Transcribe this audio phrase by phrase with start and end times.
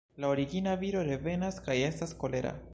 [0.21, 2.59] La origina viro revenas kaj estas kolera.